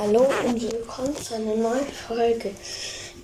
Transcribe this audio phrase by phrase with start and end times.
[0.00, 2.52] Hallo und willkommen zu einer neuen Folge.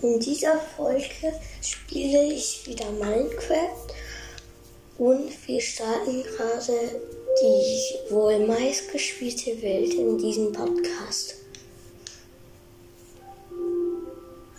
[0.03, 3.87] In dieser Folge spiele ich wieder Minecraft
[4.99, 7.01] und wir starten gerade
[7.41, 11.37] die wohl meistgespielte Welt in diesem Podcast.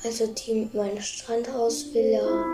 [0.03, 2.45] Also die mit meiner Strandhausvilla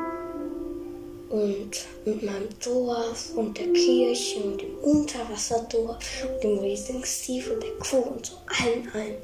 [1.30, 1.72] und
[2.04, 6.00] mit meinem Dorf und der Kirche und dem Unterwasserdorf
[6.34, 9.16] und dem riesigen Steve und der Kuh und so allen allen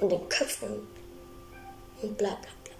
[0.00, 0.86] und den Köpfen
[2.02, 2.74] und bla bla bla.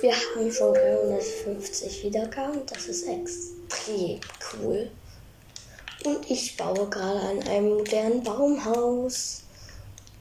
[0.00, 4.18] Wir haben schon 350 Wiedergaben, das ist extrem
[4.52, 4.90] cool.
[6.04, 9.42] Und ich baue gerade an einem modernen Baumhaus.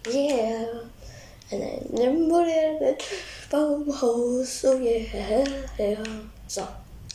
[0.08, 0.84] Yeah!
[1.50, 1.62] An
[2.00, 2.96] einem modernen
[3.50, 4.64] Baumhaus.
[4.64, 5.44] Oh yeah!
[5.80, 6.04] yeah.
[6.48, 6.68] So,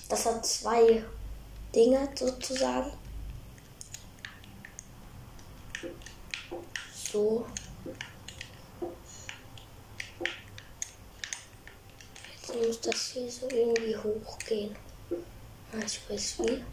[0.09, 1.05] das hat zwei
[1.73, 2.91] Dinger sozusagen.
[7.13, 7.47] So.
[12.33, 14.77] Jetzt muss das hier so irgendwie hochgehen.
[15.73, 16.65] Ah, ich weiß wie.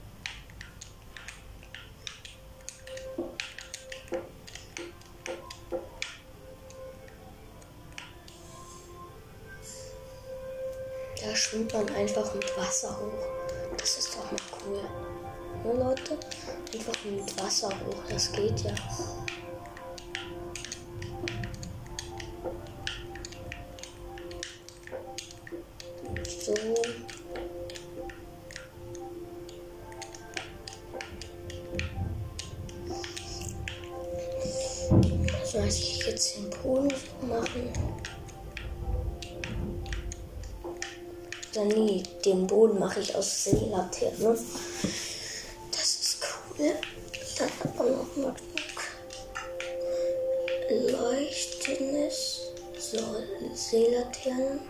[11.21, 13.73] Da schwimmt man einfach mit Wasser hoch.
[13.77, 14.83] Das ist doch mal cool.
[15.63, 16.17] Ne, Leute?
[16.73, 18.03] Einfach mit Wasser hoch.
[18.09, 18.73] Das geht ja.
[43.03, 44.37] Ich aus Seelaterne.
[45.71, 46.19] Das ist
[46.57, 46.73] cool.
[47.37, 48.33] Dann hat man noch mal
[50.69, 52.39] genug leuchtendes
[52.79, 52.97] so,
[53.53, 54.61] Seelaternen.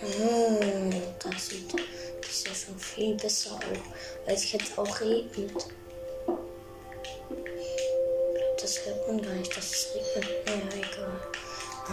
[0.00, 3.78] Hm, das sieht das ist ja schon viel besser aus,
[4.24, 5.66] weil es jetzt auch regnet.
[8.58, 10.46] Das hört man gar nicht, dass es regnet.
[10.46, 11.20] Naja, egal.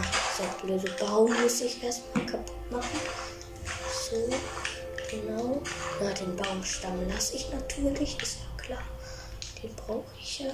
[0.00, 0.06] Ach,
[0.38, 3.00] dieser blöde Baum muss ich erstmal kaputt machen.
[6.28, 8.82] Den Baumstamm lasse ich natürlich, ist ja klar.
[9.62, 10.50] Den brauche ich ja.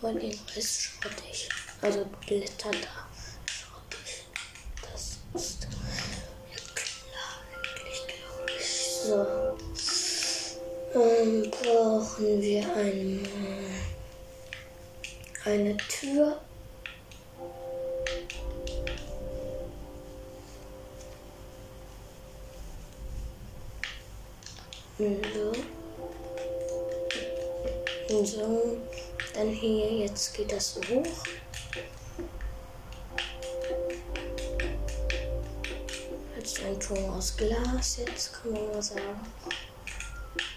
[0.00, 1.48] Aber den Rest schrotte ich.
[1.82, 3.08] Also Blätter da.
[3.50, 4.24] Schrotte ich.
[4.82, 5.66] Das ist
[6.50, 8.70] ja klar eigentlich, glaube ich.
[9.02, 9.16] So.
[10.94, 13.28] Dann brauchen wir eine,
[15.44, 16.40] eine Tür.
[24.98, 25.52] So.
[28.24, 28.78] So.
[29.34, 31.24] Dann hier, jetzt geht das hoch.
[36.36, 39.20] Jetzt ein Turm aus Glas, jetzt kann man mal sagen.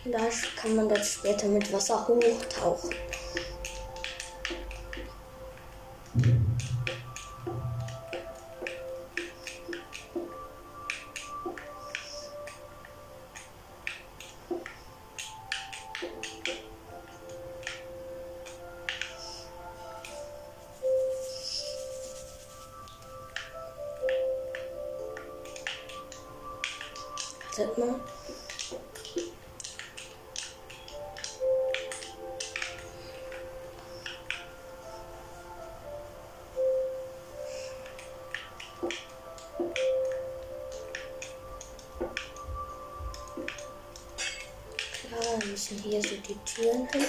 [0.05, 2.95] Da kann man dann später mit Wasser hochtauchen.
[46.29, 47.06] Die Türen hin.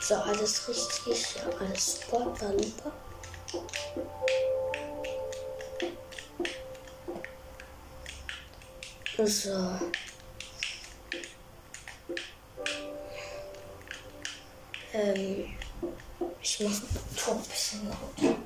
[0.00, 2.92] So, alles richtig, ja, alles super, dann super.
[9.26, 9.78] So.
[14.92, 15.33] Ähm,
[16.68, 18.36] muss den Ton ein bisschen laut.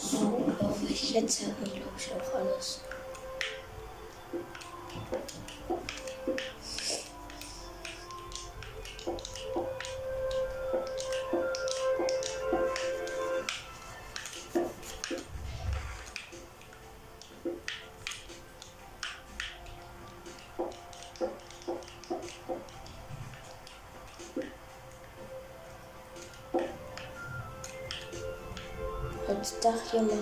[0.00, 0.18] So,
[0.58, 1.10] glaube ich.
[1.10, 2.80] Jetzt hört man, glaube ich, auch alles.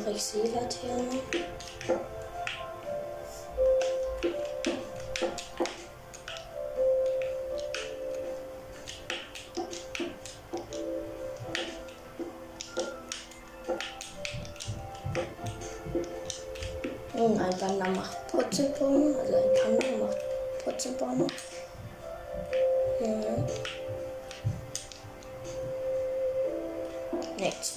[0.05, 1.03] Dach hier mache ich Seelaterne.
[1.11, 1.52] Und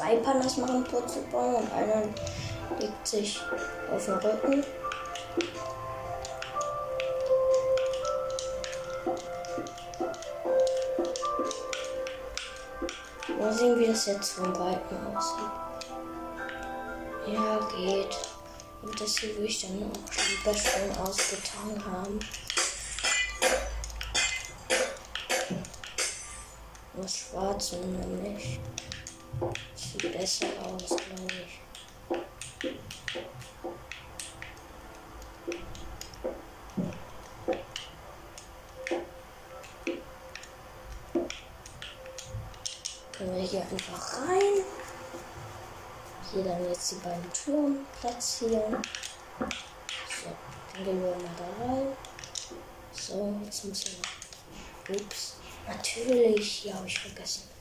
[0.05, 2.03] zwei Pandas machen Purzelbaum und einer
[2.79, 3.39] legt sich
[3.91, 4.63] auf den Rücken.
[13.39, 15.39] Mal sehen, wie das jetzt von Weitem aussieht.
[17.27, 18.17] Ja, geht.
[18.83, 22.19] Und das hier will ich dann auch schon besser ausgetan haben.
[26.93, 28.59] Was Schwarzem nämlich.
[29.75, 31.59] Sieht besser aus, glaube ich.
[43.11, 44.63] Können wir hier einfach rein.
[46.31, 48.81] Hier dann jetzt die beiden Türen platzieren.
[49.39, 50.29] So,
[50.73, 51.87] dann gehen wir mal da rein.
[52.91, 54.95] So, jetzt ich noch.
[54.95, 55.35] Ups.
[55.67, 57.54] Natürlich, hier habe ich vergessen.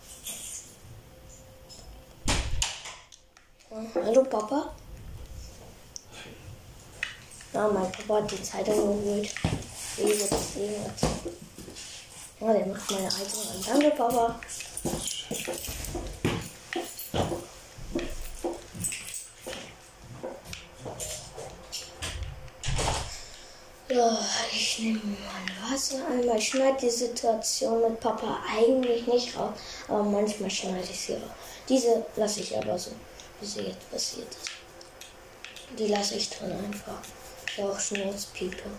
[3.74, 4.72] Hallo Papa.
[7.52, 9.34] Ja, mein Papa hat die Zeitung geholt.
[9.96, 10.74] Wird das Leben
[12.38, 13.64] Ja, der macht meine Heizung an.
[13.66, 14.38] Danke, Papa.
[23.88, 24.18] Ja,
[24.52, 26.38] ich nehme mein Wasser einmal.
[26.38, 29.54] Ich schneide die Situation mit Papa eigentlich nicht raus,
[29.88, 31.22] aber manchmal schneide ich sie raus.
[31.68, 32.92] Diese lasse ich aber so,
[33.44, 34.50] wie sie jetzt passiert ist.
[35.78, 36.98] Die lasse ich drin einfach.
[37.56, 38.70] Ja, auch Schmutzpiepe.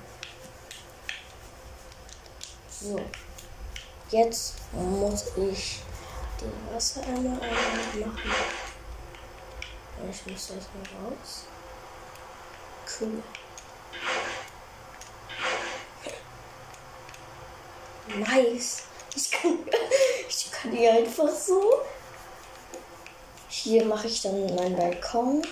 [2.70, 3.00] So.
[4.10, 5.80] Jetzt muss ich
[6.42, 8.32] den Wassereimer einmal machen.
[10.12, 11.44] Ich muss das mal raus.
[13.00, 13.24] Cool.
[18.18, 18.84] Nice.
[19.16, 19.60] Ich kann,
[20.30, 21.82] ich kann die einfach so.
[23.50, 25.44] Hier mache ich dann meinen Balkon.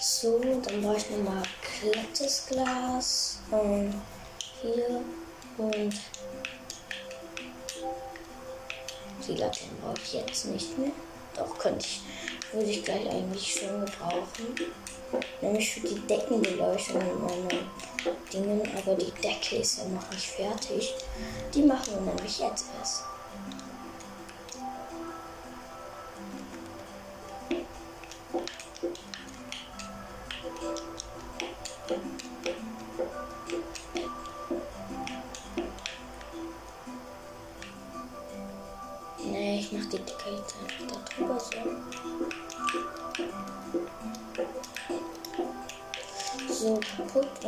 [0.00, 1.42] So, dann brauche ich nochmal
[1.82, 3.38] glattes Glas.
[3.50, 3.94] Und
[4.62, 5.02] hier
[5.58, 5.94] und
[9.26, 10.90] die Laternen brauche ich jetzt nicht mehr.
[11.36, 12.00] Doch könnte ich,
[12.52, 14.54] würde ich gleich eigentlich schon gebrauchen.
[15.40, 17.70] Nämlich für die Deckenbeleuchtung in meinen
[18.32, 20.94] Dingen, aber die Decke ist ja noch nicht fertig.
[21.52, 23.04] Die machen wir nämlich jetzt erst.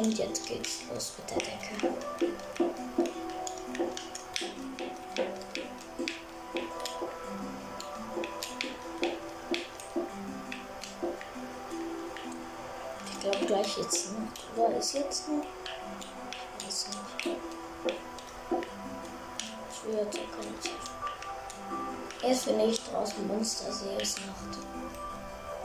[0.06, 1.94] Und jetzt geht's los mit der Decke.
[13.10, 14.64] Ich glaube gleich jetzt noch.
[14.64, 15.44] Oder ist jetzt noch?
[16.58, 17.38] Ich weiß nicht.
[19.72, 20.22] Ich will jetzt auch.
[22.22, 24.58] Erst wenn ich draußen Monster sehe, ist Nacht.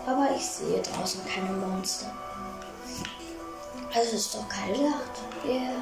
[0.07, 2.11] Aber ich sehe draußen keine Monster.
[4.11, 5.21] Also ist doch keine Nacht.
[5.45, 5.81] Yeah.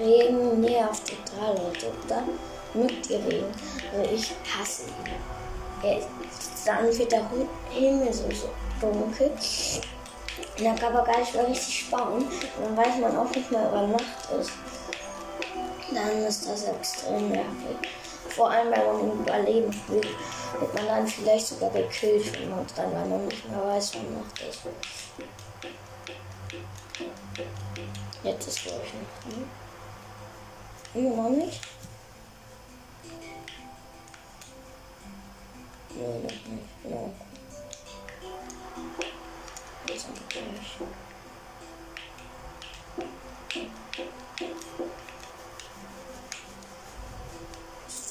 [0.00, 1.92] Regen nervt total, Leute.
[2.08, 2.30] Dann
[2.74, 3.46] mögt ihr Regen.
[3.92, 4.94] Also ich hasse ihn.
[5.84, 6.00] Er
[6.66, 7.30] dann wird der
[7.70, 9.30] Himmel so, so dunkel.
[10.58, 12.24] Und dann kann man gar nicht mehr richtig bauen.
[12.24, 14.50] Und dann weiß man auch nicht mehr, wann Nacht ist.
[15.98, 17.76] Dann ist das extrem nervig.
[18.28, 20.06] Vor allem, wenn man im Überleben spielt,
[20.60, 24.40] wird man dann vielleicht sogar gekillt von Monstern, weil man nicht mehr weiß, wann Nacht
[24.48, 24.60] ist.
[28.22, 29.46] Jetzt ist glaube ich Nacht, ne?
[30.94, 31.60] Immer noch nicht?
[35.96, 36.82] Nee, noch nicht.
[36.84, 37.12] Genau.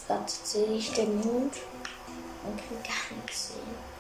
[0.08, 1.54] Gerade sehe ich den Mond
[2.44, 3.97] und kann gar nichts sehen.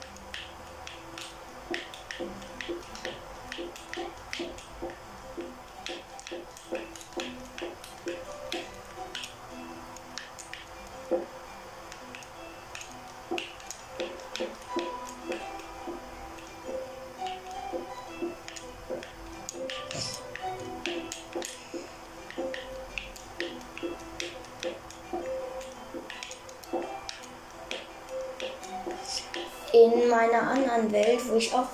[31.27, 31.65] Wo ich auch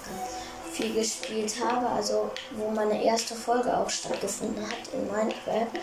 [0.72, 5.80] viel gespielt habe, also wo meine erste Folge auch stattgefunden hat in Minecraft,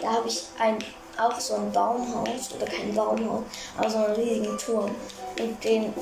[0.00, 0.78] da habe ich ein,
[1.18, 3.42] auch so ein Baumhaus, oder kein Baumhaus,
[3.76, 4.94] aber so einen riesigen Turm.
[5.38, 5.92] Und, den,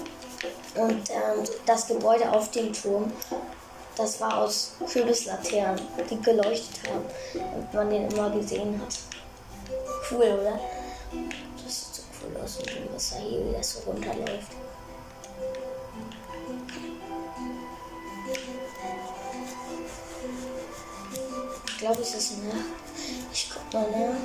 [0.74, 3.10] und ähm, das Gebäude auf dem Turm,
[3.96, 5.80] das war aus Kürbislaternen,
[6.10, 7.06] die geleuchtet haben
[7.56, 8.98] und man den immer gesehen hat.
[10.10, 10.60] Cool, oder?
[11.64, 14.65] Das sieht so cool aus mit dem Wasser hier, wie das so runterläuft.
[21.76, 22.56] Ich glaube, es ist Nacht.
[23.30, 24.16] Ich guck mal nach.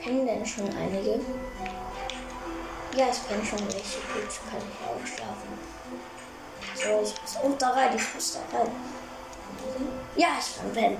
[0.00, 1.18] Kennen denn schon einige?
[2.96, 3.98] Ja, ich kenne schon welche.
[3.98, 5.58] Gut, kann ich auch schlafen.
[6.76, 8.70] So, ich muss unter rein, ich muss da rein.
[10.14, 10.98] Ja, ich kann pennen.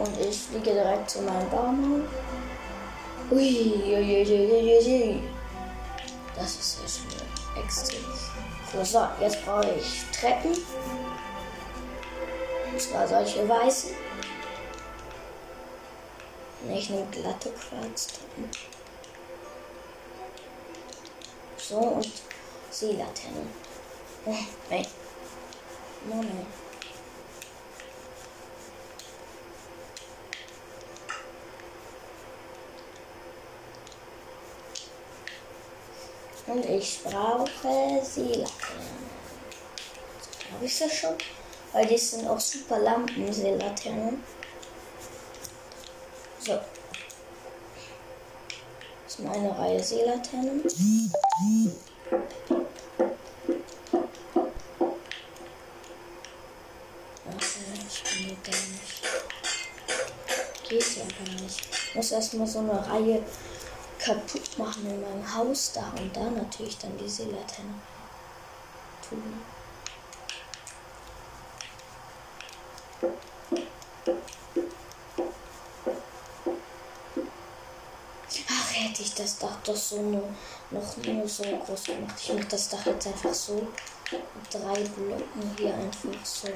[0.00, 2.08] Und ich fliege direkt zu meinem Baumhaus.
[3.30, 5.22] Ui, ui, ui, ui,
[6.34, 8.04] Das ist ja schon extrem.
[8.84, 10.52] So, jetzt brauche ich Treppen.
[12.72, 13.90] Und zwar solche weißen.
[16.68, 18.50] Nicht eine glatte Quarztreppen.
[21.58, 22.10] So, und
[22.70, 23.46] Seelaterne.
[24.24, 24.34] Oh,
[24.70, 24.86] nein.
[26.06, 26.46] Moment.
[36.48, 38.48] Und ich brauche Seelaternen.
[40.52, 41.14] Habe ich das schon?
[41.74, 44.24] Weil die sind auch super Lampen, Seelaternen.
[46.40, 46.52] So.
[46.52, 46.64] Das
[49.08, 50.62] ist meine Reihe Seelaternen.
[60.68, 61.60] Geht ja gar nicht.
[61.88, 63.22] Ich muss erstmal so eine Reihe
[64.08, 67.74] kaputt machen in meinem Haus da und da natürlich dann diese Laterne
[69.06, 69.42] tun.
[78.50, 80.34] Ach, hätte ich das Dach doch so nur,
[80.70, 82.14] noch nur so groß gemacht.
[82.18, 83.56] Ich mache das Dach jetzt einfach so
[84.10, 86.48] mit drei Blöcken hier einfach so.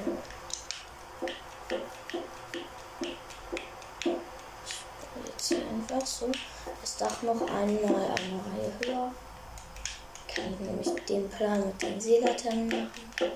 [5.25, 6.31] Jetzt hier einfach so
[7.03, 9.11] Dach noch einmal eine Reihe höher.
[10.33, 13.33] Kann ich nämlich den Plan mit den Seelaternen machen.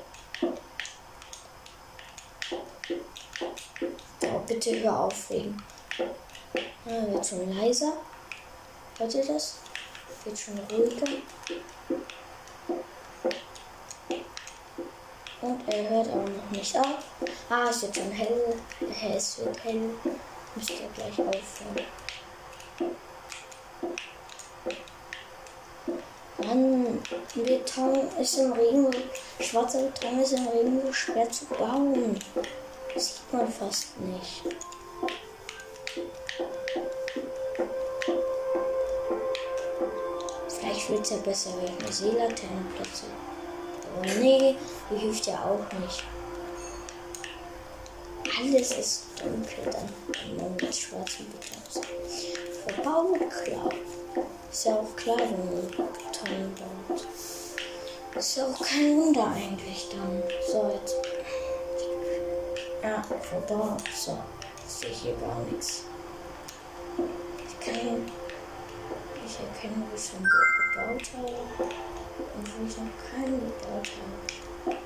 [4.22, 5.62] Oh, bitte hör aufregen.
[6.86, 7.92] Ah, wird schon leiser.
[9.00, 9.58] Hört ihr das?
[10.24, 11.12] Wird schon ruhiger.
[15.42, 17.04] Und er hört auch noch nicht auf.
[17.50, 18.56] Ah, es wird schon hell.
[19.14, 19.90] Es wird hell.
[20.56, 21.86] Müsst ihr gleich aufhören.
[26.38, 27.02] Mann,
[27.36, 28.96] Beton ist im Regen,
[29.40, 32.18] schwarzer Beton ist im Regen so schwer zu bauen.
[32.94, 34.44] Das sieht man fast nicht.
[40.48, 43.06] Vielleicht wird es ja besser, wenn ich eine Seelaterne platze.
[43.96, 44.56] Aber nee,
[44.90, 46.04] die hilft ja auch nicht.
[48.40, 52.47] Alles ist dunkel dann, wenn man mit schwarzem Beton ist.
[52.68, 53.70] Verbauung klar.
[54.52, 56.54] Ist ja auch klar, wenn man Beton
[56.88, 57.08] baut.
[58.16, 60.24] Ist ja auch kein Wunder eigentlich dann.
[60.52, 60.96] So, jetzt.
[62.82, 63.84] Ja, verbaut.
[63.96, 64.18] So,
[64.64, 65.84] jetzt sehe ich hier gar nichts.
[66.98, 68.12] Ich kann.
[69.26, 71.64] Ich erkenne, wo ich schon gebaut habe.
[72.36, 74.78] Und wo ich noch keinen gebaut habe.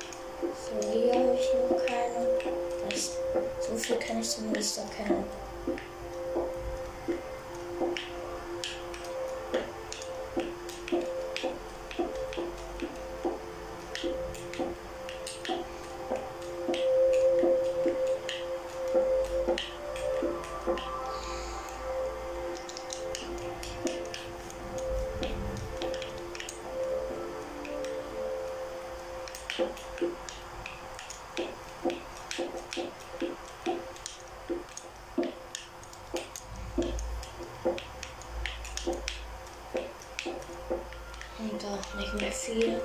[0.41, 2.27] So, hier habe ich noch keine.
[2.89, 3.11] Das,
[3.59, 5.23] so viel kann ich zumindest erkennen.
[42.01, 42.81] Und nicht mehr viel.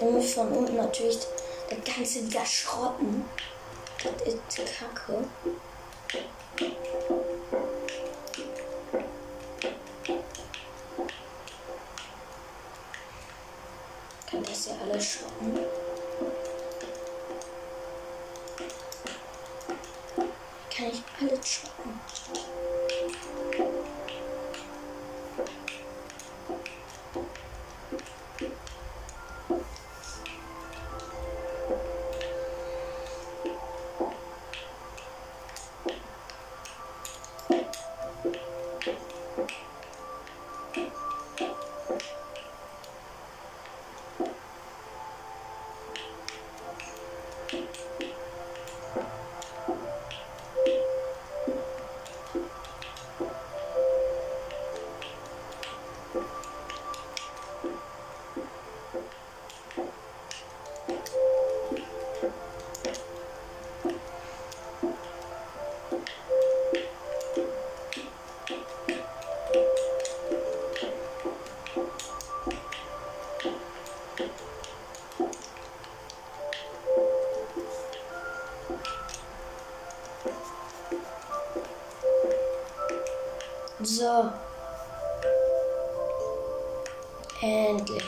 [0.00, 1.18] Muss von unten natürlich
[1.68, 3.24] das Ganze wieder schrotten.
[4.02, 5.24] Das ist kacke.
[83.82, 84.30] So.
[87.40, 88.04] Endlich.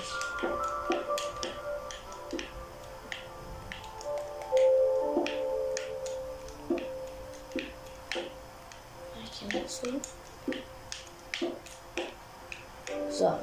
[13.11, 13.39] So.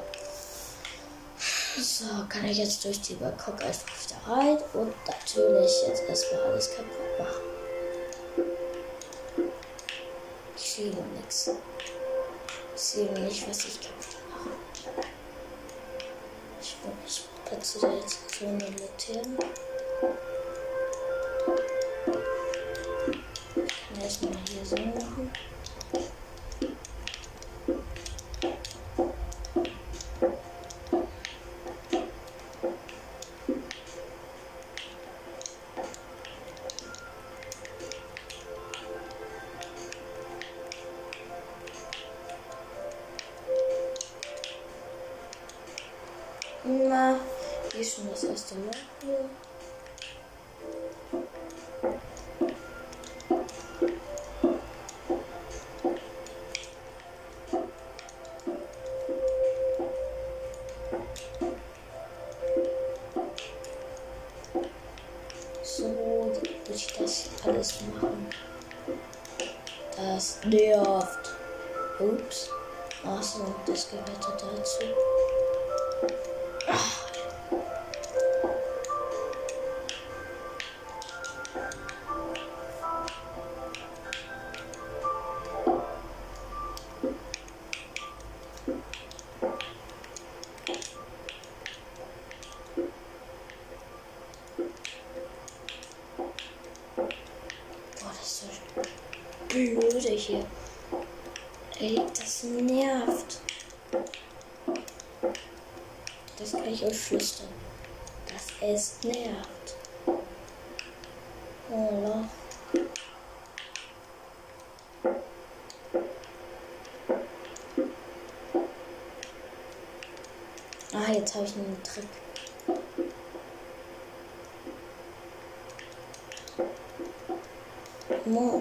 [1.77, 6.69] So, kann ich jetzt durch die Balkon einfach wieder rein und natürlich jetzt erstmal alles
[6.75, 7.41] kaputt machen.
[10.55, 11.51] Ich sehe nichts.
[12.81, 15.05] Ich sehe nicht, was ich kaputt mache.
[16.61, 19.37] Ich, ich platziere jetzt so eine Laterne.
[66.79, 68.29] Ich das alles machen.
[69.95, 71.29] Das nervt.
[71.99, 72.49] Ups.
[73.03, 74.85] Achso, das gehört dazu.
[76.65, 77.08] Boah,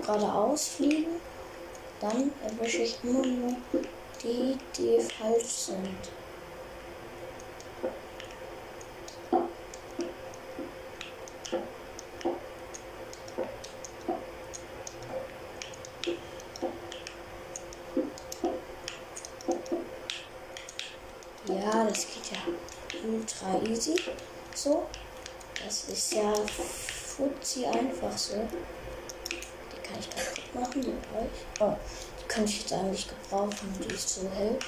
[0.08, 1.20] geradeaus fliegen,
[2.00, 3.56] dann erwische ich immer nur
[4.22, 5.98] die, die falsch sind.
[21.46, 22.38] Ja, das geht ja
[23.06, 23.94] ultra easy.
[24.54, 24.86] So.
[25.62, 26.32] Das ist ja
[27.16, 28.36] futzi einfach so.
[29.88, 31.60] Kann ich kaputt machen, die euch.
[31.60, 31.76] Oh,
[32.20, 33.74] die kann ich jetzt eigentlich gebrauchen.
[33.80, 34.58] Die ist so hell.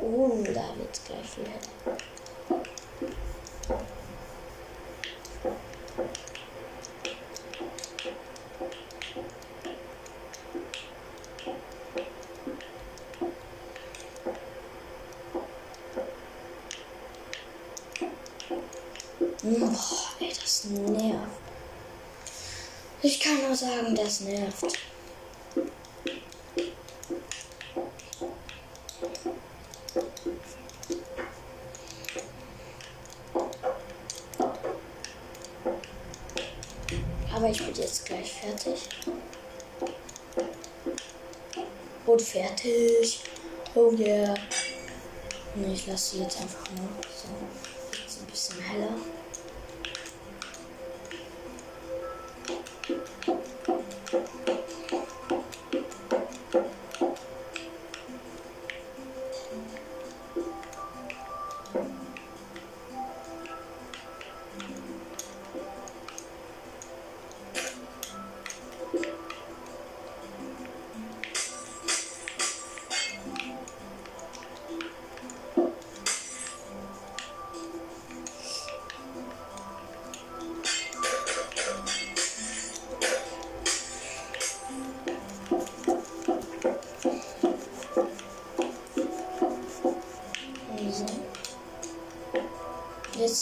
[0.00, 1.98] Oh, da wird es gleich viel heller.
[19.42, 19.78] Boah,
[20.20, 21.46] ey, das nervt.
[23.02, 24.64] Ich kann nur sagen, das nervt.
[37.32, 38.88] Aber ich bin jetzt gleich fertig.
[42.06, 43.20] Und fertig.
[43.74, 44.34] Oh yeah.
[45.54, 47.28] Nee, ich lasse sie jetzt einfach nur so.
[48.00, 48.94] Jetzt ein bisschen heller.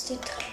[0.07, 0.44] Jetzt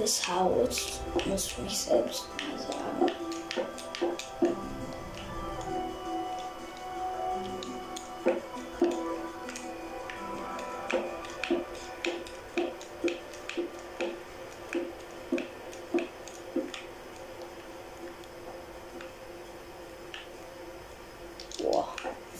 [0.00, 3.12] cooles Haus, muss ich mich selbst mal sagen.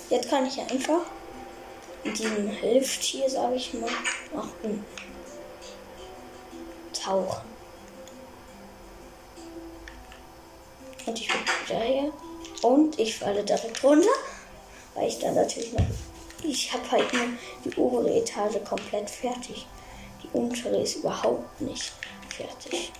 [0.08, 1.02] Jetzt kann ich einfach
[2.04, 3.90] in diesem Lift hier, sage ich mal,
[4.34, 4.84] nach unten
[6.92, 7.49] tauchen.
[12.62, 14.08] Und ich falle direkt runter,
[14.94, 15.84] weil ich dann natürlich noch.
[16.42, 17.26] Ich habe halt nur
[17.64, 19.66] die obere Etage komplett fertig.
[20.22, 21.92] Die untere ist überhaupt nicht
[22.28, 22.92] fertig.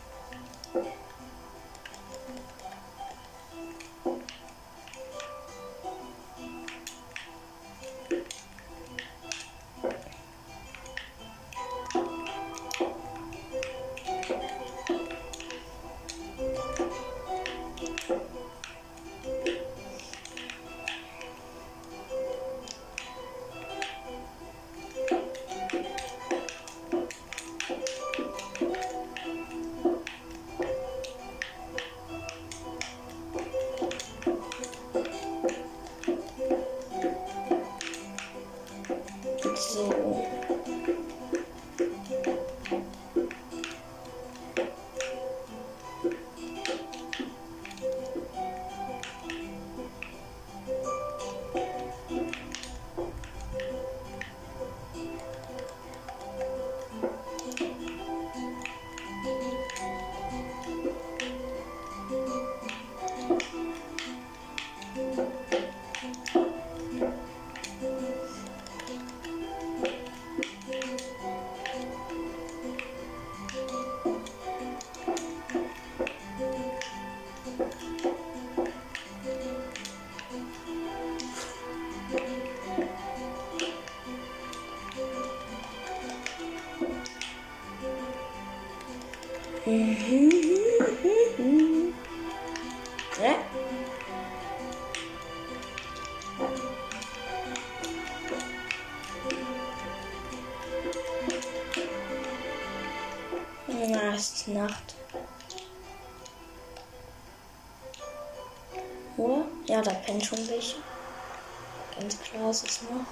[104.62, 104.94] Nacht.
[109.16, 109.44] Oder?
[109.66, 110.77] Ja, da pennen schon welche.
[111.99, 113.07] Ganz klar, es ist Nacht.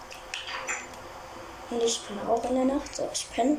[1.71, 2.97] Und ich bin auch in der Nacht.
[2.97, 3.59] So, ich penne.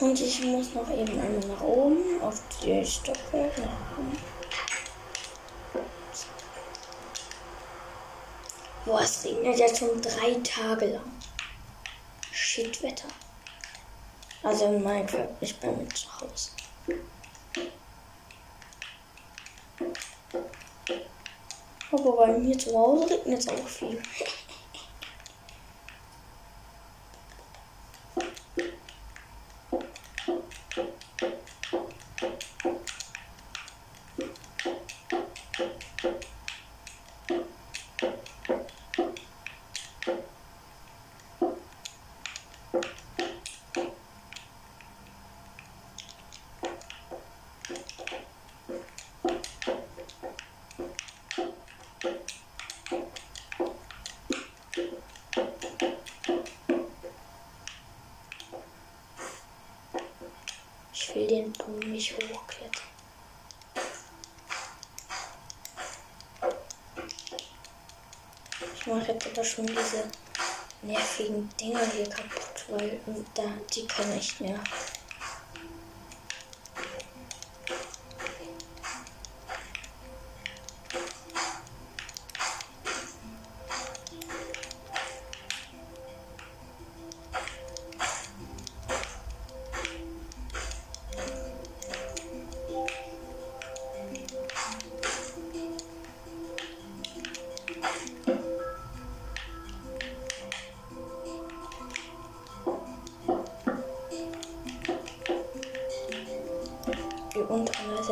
[0.00, 3.68] Und ich muss noch eben einmal nach oben auf die Stockwerke.
[8.84, 11.31] Boah, es regnet jetzt schon drei Tage lang.
[12.52, 13.08] Shitwetter.
[14.42, 16.50] Also in Minecraft, nicht bei mir zu Hause.
[21.90, 24.02] Aber bei mir zu Hause regnet es auch viel.
[60.94, 62.82] Ich will den Baum nicht hochklettern.
[68.74, 70.04] Ich mache jetzt aber schon diese
[70.80, 73.00] nervigen Dinger hier kaputt, weil
[73.34, 73.42] da,
[73.74, 74.60] die kann ich mehr.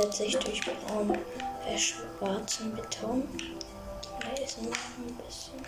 [0.01, 1.11] Unteren ersetze ich durch braun
[1.67, 3.29] äh, schwarzen Beton.
[4.21, 5.61] Da ist noch ein bisschen.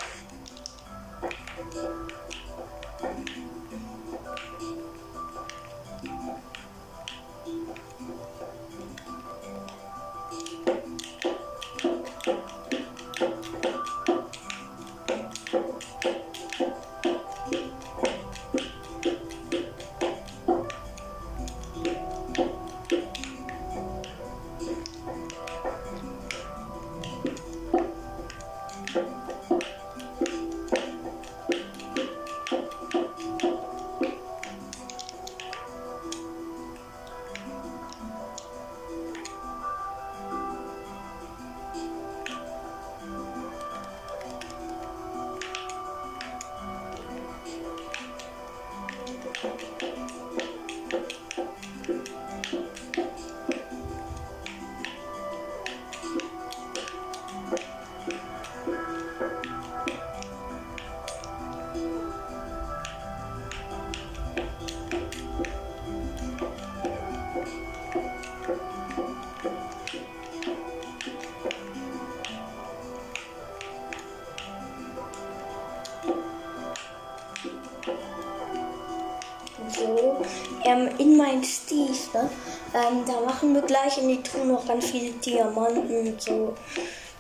[81.33, 82.31] Mein Steve, ne?
[82.75, 86.55] Ähm, da machen wir gleich in die Truhe noch ganz viele Diamanten und so.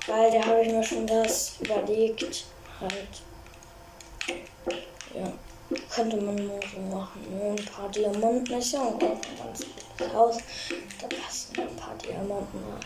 [0.06, 2.44] Weil da habe ich mir schon was überlegt.
[2.80, 3.22] Halt.
[5.14, 5.32] Ja.
[5.94, 7.22] Könnte man nur so machen.
[7.30, 7.56] Ne?
[7.58, 9.64] Ein paar Diamanten ist ja auch ganz
[10.12, 10.38] Haus.
[11.00, 12.80] Da passen ein paar Diamanten rein.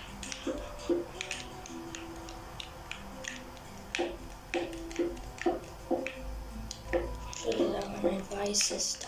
[7.39, 8.99] Ich würde sagen, ein weißes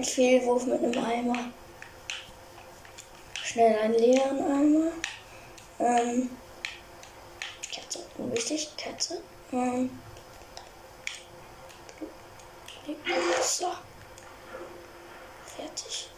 [0.00, 1.52] Ein Fehlwurf mit einem Eimer.
[3.44, 4.92] Schnell einen leeren Eimer.
[5.78, 6.30] Ähm,
[7.70, 9.20] Kerze, unwichtig, Kerze.
[9.52, 9.90] Ähm,
[13.42, 13.72] so.
[15.44, 16.08] Fertig.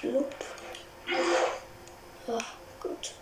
[0.00, 0.34] Blub.
[2.26, 2.40] Oh,
[2.80, 3.12] gut.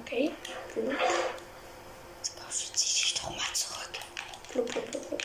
[0.00, 0.30] Okay.
[0.74, 0.94] Blub.
[2.24, 3.90] Jetzt kauft sie sich doch mal zurück.
[4.50, 5.22] Blub, blub, blub, blub.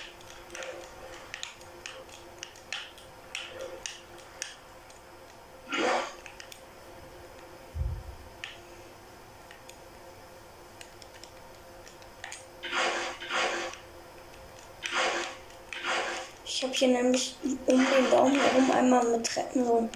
[16.45, 19.89] Ich habe hier nämlich um den Baum herum einmal mit Treppen so einen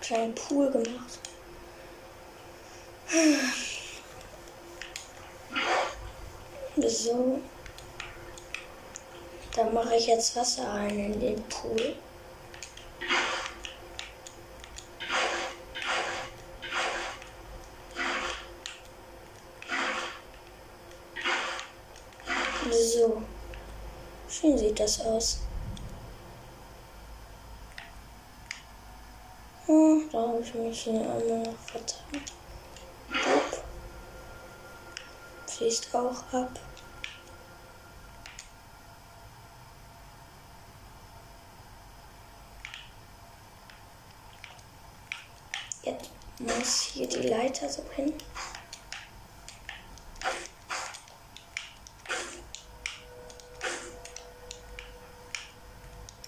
[0.00, 1.18] kleinen Pool gemacht.
[6.76, 7.40] So.
[9.54, 11.96] Da mache ich jetzt Wasser rein in den Pool.
[22.70, 23.22] So.
[24.28, 25.40] Schön sieht das aus.
[29.72, 32.24] Oh, da habe ich mich hier einmal noch vertan.
[33.08, 33.64] Bup.
[35.46, 36.58] Fließt auch ab.
[45.82, 48.12] Jetzt muss hier die Leiter so hin.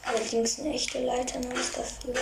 [0.04, 2.14] Allerdings eine echte Leiter noch ist dafür.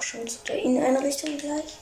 [0.00, 1.76] Auch schon zu der Inneneinrichtung gleich.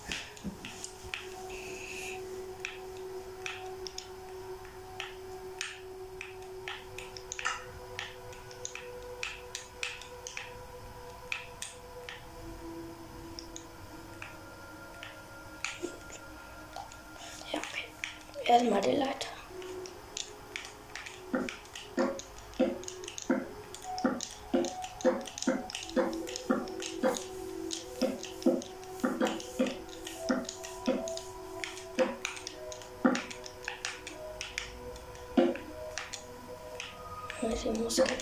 [37.62, 38.16] Kaputt machen.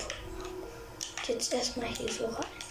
[1.26, 2.65] Jetzt erstmal hier so rein.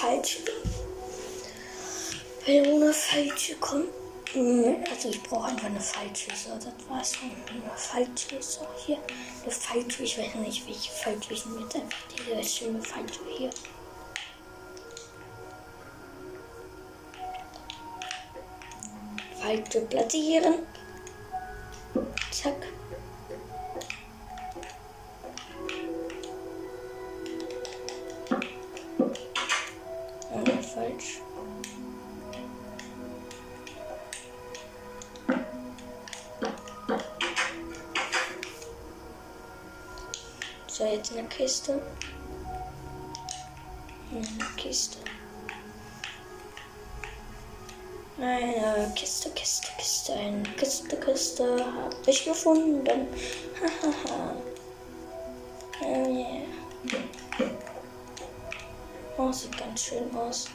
[0.00, 0.38] Falsche.
[2.46, 3.88] Wenn ohne falsche kommt.
[4.90, 6.30] Also ich brauche einfach eine falsche.
[6.36, 7.14] So, das war's.
[7.22, 8.40] Eine falsche.
[8.42, 8.98] So, hier.
[9.42, 10.02] Eine falsche.
[10.02, 13.50] Ich weiß nicht, welche falsche ich nehme einfach diese schöne falsche hier.
[19.40, 20.66] Falsche platzieren.
[22.30, 22.77] Zack.
[41.38, 41.80] Kiste.
[44.10, 44.26] Eine
[44.56, 44.98] Kiste.
[48.20, 51.64] Eine Kiste, Kiste, Kiste, eine Kiste, Kiste.
[51.64, 53.06] Hab ich gefunden.
[53.54, 54.34] Hahaha.
[55.80, 56.42] oh yeah.
[59.16, 60.48] Oh, sieht ganz schön aus.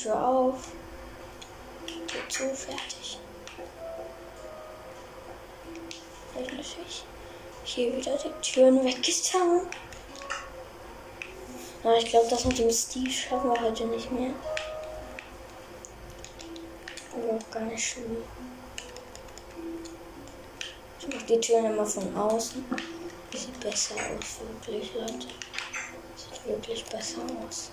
[0.00, 0.68] Tür auf,
[2.06, 3.18] Tür zu, fertig.
[6.34, 7.04] Eigentlich
[7.64, 9.66] hier wieder die Türen weggetan.
[11.84, 14.30] Na, ich glaube, das mit dem Steve schaffen wir heute nicht mehr.
[17.12, 18.16] Aber auch gar nicht schlimm.
[20.98, 22.64] Ich mache die Türen immer von außen.
[23.34, 25.26] Sieht besser aus, wirklich, Leute.
[26.16, 27.70] Sieht wirklich besser aus.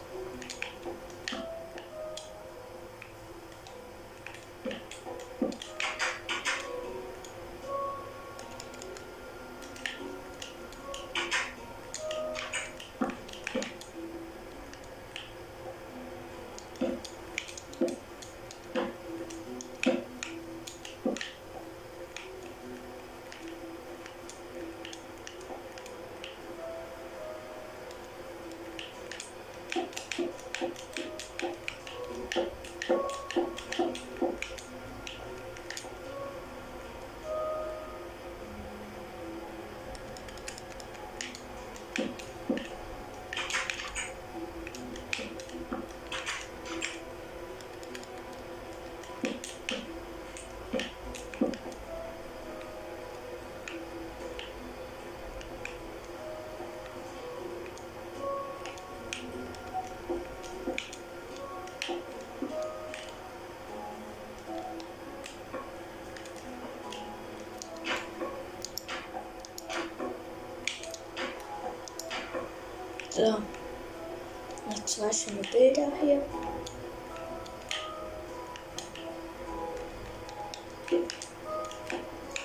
[73.17, 73.23] So.
[73.23, 76.21] Noch zwei schöne Bilder hier.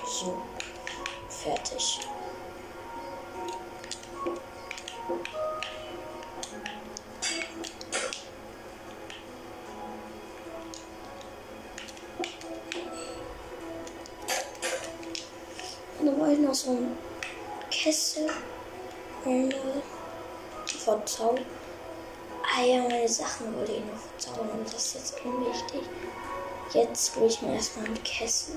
[0.07, 0.41] So.
[24.93, 25.81] Jetzt unwichtig.
[26.73, 28.55] Jetzt will ich mir erstmal einen Kessel.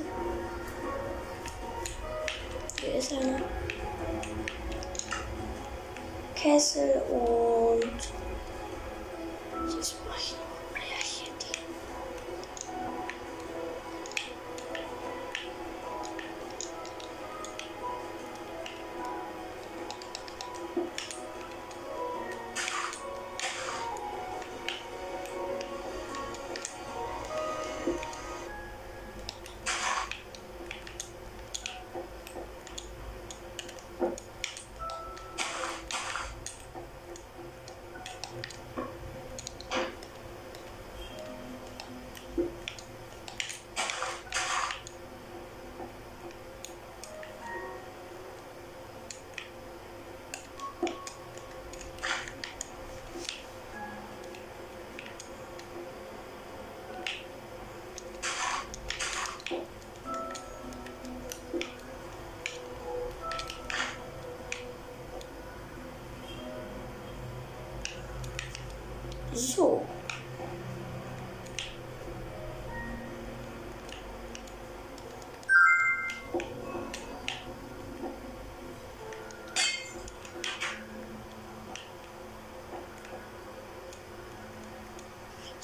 [2.80, 3.40] Hier ist einer.
[6.34, 7.82] Kessel und
[9.74, 10.34] jetzt mache ich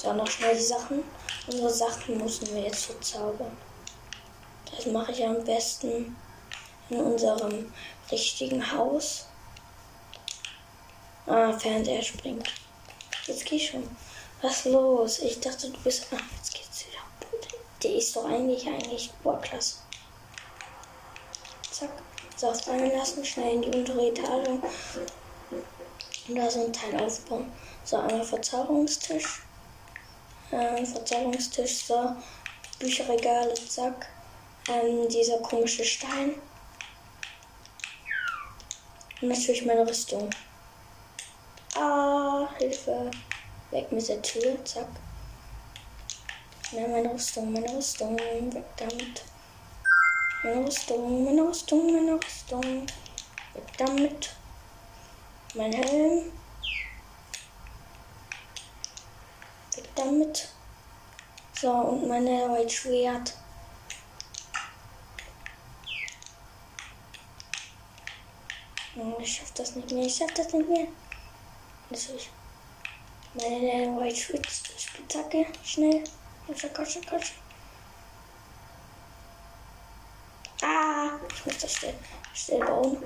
[0.02, 1.04] So, noch schnell die Sachen.
[1.46, 3.56] Unsere Sachen müssen wir jetzt verzaubern.
[4.74, 6.16] Das mache ich am besten
[6.90, 7.72] in unserem
[8.10, 9.26] richtigen Haus.
[11.26, 12.52] Ah, Fernseher springt.
[13.26, 13.88] Jetzt geh schon.
[14.40, 15.20] Was los?
[15.20, 16.08] Ich dachte, du bist.
[16.10, 17.38] Ah, jetzt geht's wieder.
[17.84, 19.76] Der ist doch eigentlich, eigentlich Oberklasse.
[21.70, 21.90] Zack.
[22.36, 23.24] So, fallen lassen.
[23.24, 24.48] Schnell in die untere Etage.
[24.48, 27.52] Und da so ein Teil aufbauen.
[27.84, 29.41] So, einmal Verzauberungstisch.
[30.52, 31.86] Ähm, Verzauberungstisch.
[31.86, 32.14] So.
[32.78, 33.54] Bücherregale.
[33.54, 34.08] Zack.
[34.68, 36.34] Ähm, dieser komische Stein.
[39.20, 40.28] Und natürlich meine Rüstung.
[41.74, 43.10] Ah, Hilfe.
[43.70, 44.64] Weg mit der Tür.
[44.64, 44.88] Zack.
[46.72, 48.18] Ja, meine Rüstung, meine Rüstung.
[48.18, 49.22] Weg damit.
[50.42, 52.62] Meine Rüstung, meine Rüstung, meine Rüstung.
[52.62, 54.30] Weg damit.
[55.54, 56.32] Mein Helm.
[59.76, 60.48] Weg damit.
[61.60, 63.34] So, und meine White Schwert.
[69.20, 70.86] Ich schaff das nicht mehr, ich schaff das nicht mehr.
[71.90, 72.30] Natürlich.
[73.34, 75.46] Meine White Spitzhacke.
[75.64, 76.04] Schnell.
[76.46, 77.32] Kasche, kasche, kasche.
[80.62, 81.94] Ah, ich muss das schnell,
[82.34, 83.02] schnell bauen.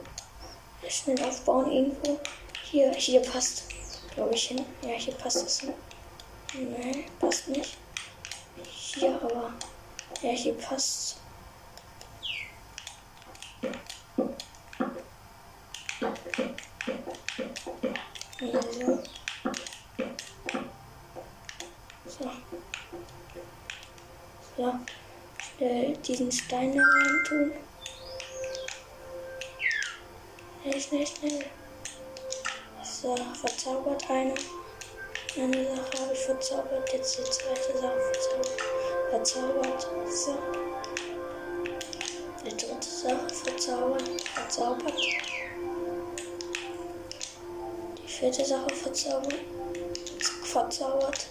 [0.89, 2.19] Schnell aufbauen irgendwo.
[2.65, 3.65] Hier, hier passt,
[4.15, 4.65] glaube ich, hin.
[4.83, 5.75] Ja, hier passt es hin.
[6.55, 7.77] Nein, passt nicht.
[8.65, 9.53] Hier aber.
[10.23, 11.19] Ja, hier passt.
[18.41, 19.03] Also.
[22.07, 22.31] So.
[24.57, 24.75] So.
[25.57, 27.53] Schnell diesen Stein da rein tun.
[30.63, 31.45] Schnell, schnell, schnell.
[32.83, 34.35] So, verzaubert eine.
[35.39, 36.91] Eine Sache habe ich verzaubert.
[36.95, 38.63] Jetzt die zweite Sache verzaubert.
[39.11, 39.87] Verzaubert.
[40.09, 40.35] So.
[42.43, 44.09] Die dritte Sache verzaubert.
[44.35, 44.95] Verzaubert.
[47.99, 49.35] Die vierte Sache verzaubert.
[50.43, 51.27] Verzaubert.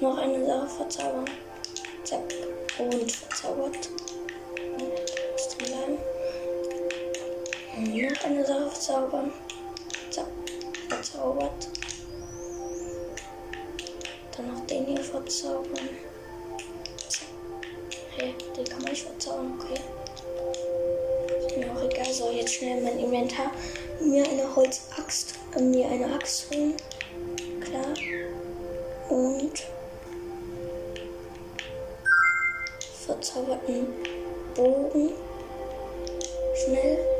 [0.00, 1.30] Noch eine Sache verzaubern.
[2.02, 2.22] Zack.
[2.80, 3.88] Und verzaubert.
[4.78, 5.98] Und bleiben.
[7.76, 9.32] Noch eine Sache verzaubern.
[11.26, 11.68] Verzaubert.
[14.36, 15.88] Dann noch den hier verzaubern.
[18.16, 19.80] Hey, den kann man nicht verzaubern, okay.
[21.48, 22.12] Ist mir auch egal.
[22.12, 23.50] So, jetzt schnell mein Inventar.
[24.00, 25.34] Mir eine Holzaxt.
[25.56, 26.74] Äh, mir eine Axt holen.
[27.60, 27.94] Klar.
[29.08, 29.64] Und
[33.04, 33.88] verzauberten
[34.54, 35.10] Bogen.
[36.54, 37.15] Schnell.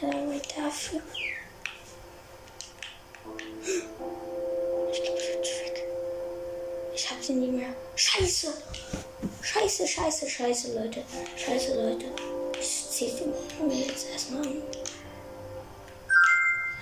[0.00, 1.00] Ja, dafür.
[4.92, 5.84] Ich glaube, ich weg.
[6.94, 7.74] Ich hab sie nie mehr.
[7.96, 8.54] Scheiße!
[9.42, 11.04] Scheiße, scheiße, scheiße, Leute.
[11.36, 12.06] Scheiße, Leute.
[12.58, 13.26] Ich zieh sie
[13.62, 14.62] mir jetzt erstmal an.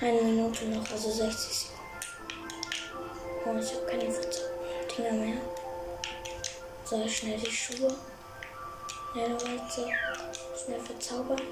[0.01, 1.79] Eine Minute noch, also 60 Sekunden.
[3.45, 4.05] Oh, ich habe keine
[4.97, 5.41] Dinger mehr.
[6.85, 7.93] So, schnell die Schuhe.
[9.13, 9.89] Schnell weiter.
[10.65, 11.43] Schnell verzaubern.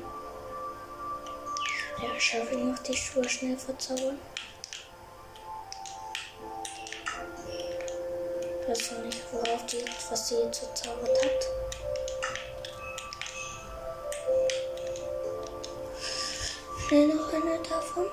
[2.03, 4.19] Ja, schaffe ich noch die Schuhe schnell verzaubern.
[8.61, 11.47] Ich weiß noch nicht, worauf die, was sie jetzt verzaubert hat.
[16.87, 18.07] Schnell noch eine davon.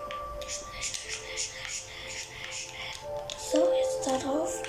[3.52, 4.62] So, jetzt da drauf.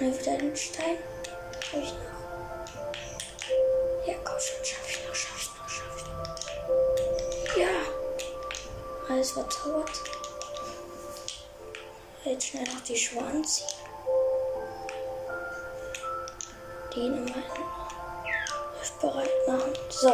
[0.00, 0.96] Dann wieder den Stein.
[1.72, 2.13] Hab ich noch.
[9.24, 9.90] Alles verzaubert.
[12.26, 13.68] Jetzt schnell noch die anziehen.
[16.94, 17.42] Den in meinen
[19.00, 19.72] bereit machen.
[19.88, 20.12] So.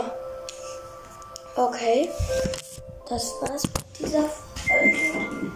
[1.57, 2.09] Okay.
[3.09, 5.53] Das war's mit dieser Folge.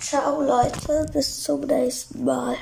[0.00, 2.56] Ciao Leute, bis zum nächsten Mal.